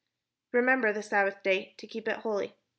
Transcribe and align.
"Remember 0.51 0.91
the 0.91 1.03
sabbath 1.03 1.43
day, 1.43 1.75
to 1.77 1.85
keep 1.85 2.07
it 2.07 2.21
holy. 2.21 2.55